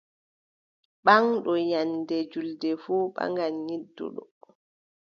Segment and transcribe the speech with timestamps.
[1.05, 4.23] Ɓaŋɗo nyannde juulde fuu ɓaŋan nyidduɗo.